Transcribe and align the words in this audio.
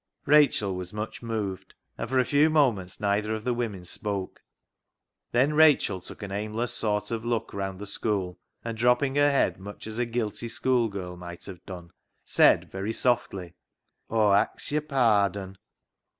Rachel 0.25 0.73
was 0.75 0.91
much 0.91 1.21
moved, 1.21 1.75
and 1.95 2.09
for 2.09 2.17
a 2.17 2.25
few 2.25 2.49
moments 2.49 2.99
neither 2.99 3.35
of 3.35 3.43
the 3.43 3.53
women 3.53 3.85
spoke. 3.85 4.41
Then 5.31 5.53
Rachel 5.53 6.01
took 6.01 6.23
an 6.23 6.31
aimless 6.31 6.73
sort 6.73 7.11
of 7.11 7.23
look 7.23 7.53
round 7.53 7.77
the 7.77 7.85
school, 7.85 8.39
and 8.65 8.75
dropping 8.75 9.13
her 9.17 9.29
head 9.29 9.59
much 9.59 9.85
as 9.85 9.99
a 9.99 10.07
guilty 10.07 10.47
schoolgirl 10.47 11.17
might 11.17 11.45
have 11.45 11.63
done, 11.67 11.91
said 12.25 12.71
very 12.71 12.93
softly 12.93 13.53
—"Aw 14.09 14.33
ax 14.33 14.71
yer 14.71 14.81
pardon." 14.81 15.59